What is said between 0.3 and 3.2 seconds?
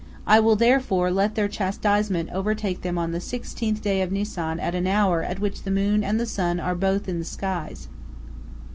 will therefore let their chastisement overtake them on the